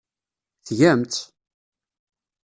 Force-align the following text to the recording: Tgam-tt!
Tgam-tt! 0.67 1.21